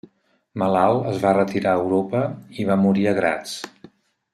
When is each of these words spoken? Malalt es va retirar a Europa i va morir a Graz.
Malalt 0.61 1.11
es 1.11 1.19
va 1.25 1.35
retirar 1.39 1.75
a 1.75 1.83
Europa 1.85 2.25
i 2.65 2.69
va 2.73 2.81
morir 2.87 3.09
a 3.13 3.17
Graz. 3.23 3.57